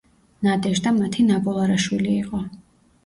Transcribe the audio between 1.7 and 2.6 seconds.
შვილი იყო.